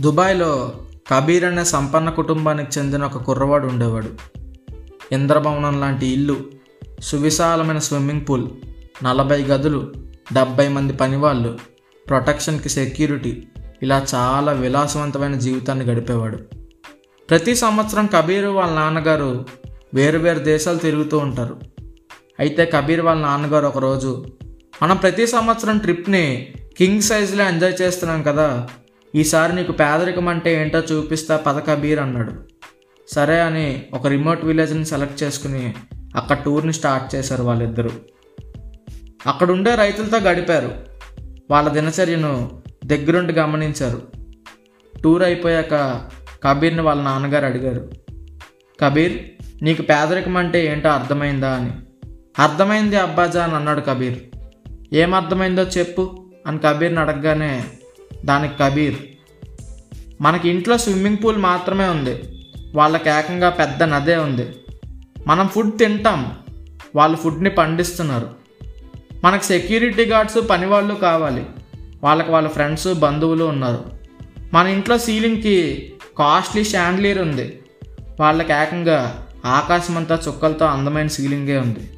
దుబాయ్లో 0.00 0.72
కబీర్ 1.10 1.44
అనే 1.44 1.64
సంపన్న 1.64 2.10
కుటుంబానికి 2.10 2.78
చెందిన 2.78 3.04
ఒక 3.04 3.16
కుర్రవాడు 3.22 3.66
ఉండేవాడు. 3.66 4.08
ఇంద్రభవనం 5.12 5.80
లాంటి 5.80 6.06
ఇల్లు 6.06 6.36
సువిశాలమైన 7.00 7.78
స్విమ్మింగ్ 7.78 8.20
పూల్ 8.28 8.48
నలభై 9.04 9.42
గదులు 9.42 9.92
డెబ్బై 10.32 10.68
మంది 10.68 10.92
పనివాళ్ళు 10.92 11.58
ప్రొటెక్షన్కి 12.08 12.68
సెక్యూరిటీ 12.68 13.42
ఇలా 13.82 14.06
చాలా 14.14 14.52
విలాసవంతమైన 14.52 15.34
జీవితాన్ని 15.34 15.84
గడిపేవాడు. 15.84 16.38
ప్రతి 17.30 17.54
సంవత్సరం 17.54 18.06
కబీర్ 18.06 18.44
వాళ్ళ 18.44 18.74
నాన్నగారు 18.74 19.46
వేరు 19.94 20.18
వేరు 20.18 20.38
దేశాలు 20.38 20.78
తిరుగుతూ 20.78 21.18
ఉంటారు. 21.18 21.56
అయితే 22.38 22.64
కబీర్ 22.64 23.00
వాళ్ళ 23.00 23.22
నాన్నగారు 23.22 23.66
ఒకరోజు 23.66 24.24
మనం 24.82 24.96
ప్రతి 24.96 25.26
సంవత్సరం 25.26 25.78
ట్రిప్ని 25.78 26.54
కింగ్ 26.78 27.02
సైజులో 27.02 27.48
ఎంజాయ్ 27.48 27.82
చేస్తున్నాం 27.82 28.22
కదా 28.22 28.68
ఈసారి 29.14 29.54
నీకు 29.54 29.72
పేదరికం 29.72 30.28
అంటే 30.28 30.62
ఏంటో 30.62 30.78
చూపిస్తా 30.78 31.36
పద 31.36 31.58
కబీర్ 31.58 31.98
అన్నాడు. 32.00 32.32
సరే 33.08 33.40
అని 33.40 33.86
ఒక 33.92 34.06
రిమోట్ 34.06 34.44
విలేజ్ని 34.44 34.86
సెలెక్ట్ 34.86 35.22
చేసుకుని 35.22 35.74
అక్కడ 36.16 36.36
టూర్ని 36.44 36.72
స్టార్ట్ 36.72 37.14
చేశారు 37.14 37.42
వాళ్ళిద్దరూ. 37.42 37.90
అక్కడ 39.26 39.50
ఉండే 39.50 39.74
రైతులతో 39.74 40.18
గడిపారు. 40.18 40.74
వాళ్ళ 41.50 41.68
దినచర్యను 41.68 42.62
దగ్గరుండి 42.84 43.32
గమనించారు. 43.32 44.02
టూర్ 45.04 45.22
అయిపోయాక 45.22 46.00
కబీర్ని 46.44 46.82
వాళ్ళ 46.82 47.02
నాన్నగారు 47.02 47.46
అడిగారు. 47.46 47.90
కబీర్ 48.80 49.18
నీకు 49.62 49.82
పేదరికం 49.82 50.36
అంటే 50.36 50.66
ఏంటో 50.66 50.88
అర్థమైందా 50.88 51.50
అని. 51.50 51.72
అర్థమైంది 52.38 52.96
అబ్బాజా 52.96 53.44
అని 53.44 53.54
అన్నాడు 53.54 53.80
కబీర్. 53.80 54.18
ఏం 54.92 55.14
అర్థమైందో 55.14 55.62
చెప్పు 55.62 56.30
అని 56.46 56.58
కబీర్ని 56.58 57.00
అడగగానే 57.00 57.64
దానికి 58.24 58.54
కబీర్. 58.60 58.96
మనకి 60.20 60.48
ఇంట్లో 60.48 60.78
స్విమ్మింగ్ 60.78 61.16
పూల్ 61.24 61.36
మాత్రమే 61.36 61.88
ఉంది. 61.88 62.22
వాళ్ళకి 62.74 63.10
ఏకంగా 63.10 63.50
పెద్ద 63.50 63.82
నదే 63.82 64.16
ఉంది. 64.16 64.48
మనం 65.26 65.48
ఫుడ్ 65.48 65.78
తింటాం. 65.78 66.32
వాళ్ళు 66.96 67.16
ఫుడ్ని 67.16 67.50
పండిస్తున్నారు. 67.50 68.30
మనకు 69.24 69.44
సెక్యూరిటీ 69.44 70.04
గార్డ్స్ 70.04 70.50
పనివాళ్ళు 70.50 70.94
కావాలి. 70.94 71.46
వాళ్ళకి 72.02 72.30
వాళ్ళ 72.30 72.48
ఫ్రెండ్స్ 72.48 72.94
బంధువులు 72.94 73.44
ఉన్నారు. 73.44 73.84
మన 74.54 74.66
ఇంట్లో 74.66 74.98
సీలింగ్కి 74.98 75.92
కాస్ట్లీ 76.18 76.64
షాండ్లీర్ 76.64 77.18
ఉంది. 77.18 77.58
వాళ్ళకి 78.20 78.52
ఏకంగా 78.52 79.26
ఆకాశం 79.44 79.96
అంతా 79.96 80.18
చుక్కలతో 80.28 80.64
అందమైన 80.64 81.06
సీలింగే 81.06 81.58
ఉంది. 81.58 81.90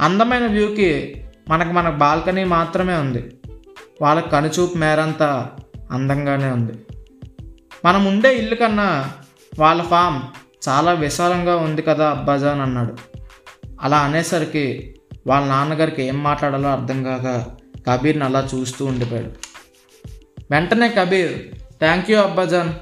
అందమైన 0.00 0.46
వ్యూకి 0.46 1.16
మనకు 1.48 1.68
మన 1.68 1.90
బాల్కనీ 1.90 2.44
మాత్రమే 2.44 2.94
ఉంది. 2.94 3.35
వాళ్ళ 4.02 4.20
కనుచూపు 4.20 4.78
మేరంతా 4.78 5.50
అందంగానే 5.90 6.50
ఉంది. 6.50 6.72
మనం 7.84 8.04
ఉండే 8.04 8.34
ఇల్లు 8.34 8.54
కన్నా 8.54 9.12
వాళ్ళ 9.58 9.82
ఫామ్ 9.82 10.22
చాలా 10.68 10.92
విశాలంగా 10.92 11.56
ఉంది 11.56 11.82
కదా 11.82 12.10
అబ్బాజాన్ 12.10 12.60
అన్నాడు. 12.60 12.96
అలా 13.80 13.98
అనేసరికి 13.98 14.96
వాళ్ళ 15.26 15.46
నాన్నగారికి 15.46 16.02
ఏం 16.02 16.22
మాట్లాడాలో 16.22 16.68
అర్థం 16.68 17.02
కాక 17.02 17.44
కబీర్ని 17.90 18.24
అలా 18.24 18.48
చూస్తూ 18.54 18.84
ఉండిపోయాడు. 18.84 19.30
వెంటనే 20.50 20.88
కబీర్ 20.88 21.32
థ్యాంక్ 21.78 22.10
యూ 22.10 22.18
అబ్బాజాన్. 22.18 22.72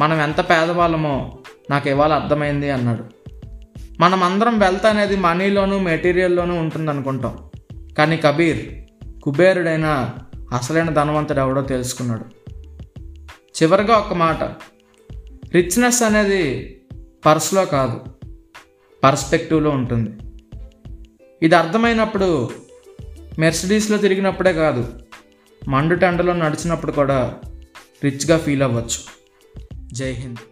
మనం 0.00 0.20
ఎంత 0.20 0.40
పేదవాళ్ళమో 0.40 1.38
నాకు 1.70 1.88
ఇవాళ 1.88 2.12
అర్థమైంది 2.12 2.70
అన్నాడు. 2.70 3.04
మనం 4.00 4.22
అందరం 4.22 4.58
వెల్త్ 4.58 4.86
అనేది 4.86 5.16
మనీలోనూ 5.16 5.78
మెటీరియల్లోనూ 5.78 6.54
ఉంటుంది 6.54 6.90
అనుకుంటాం 6.90 7.38
కానీ 7.98 8.16
కబీర్ 8.16 8.66
కుబేరుడైన 9.20 10.10
అసలైన 10.52 10.90
ధనవంతుడు 10.90 11.38
ఎవడో 11.38 11.62
తెలుసుకున్నాడు. 11.62 12.24
చివరిగా 13.62 13.96
ఒక 13.96 14.12
మాట. 14.12 14.42
రిచ్నెస్ 15.54 16.02
అనేది 16.02 16.76
పర్స్లో 17.26 17.64
కాదు 17.64 18.00
పర్స్పెక్టివ్లో 19.04 19.70
ఉంటుంది. 19.70 20.10
ఇది 21.42 21.54
అర్థమైనప్పుడు 21.54 22.50
మెర్సిడీస్లో 23.38 23.96
తిరిగినప్పుడే 23.96 24.52
కాదు 24.52 25.00
మండు 25.68 25.94
టెండలో 25.94 26.32
నడిచినప్పుడు 26.32 26.92
కూడా 26.92 27.40
రిచ్గా 28.04 28.38
ఫీల్ 28.38 28.62
అవ్వచ్చు. 28.62 29.20
జై 29.92 30.12
హింద్. 30.12 30.49